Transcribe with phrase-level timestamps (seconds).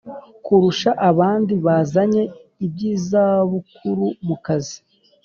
[0.45, 2.21] kurusha abandi bazanye
[2.65, 4.77] iby’izabukuru mukazi